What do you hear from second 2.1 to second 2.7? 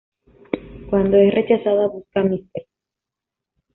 a Mr.